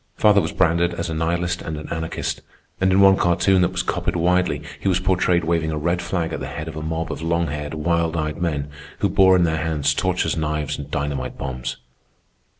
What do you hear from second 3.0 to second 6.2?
one cartoon that was copied widely he was portrayed waving a red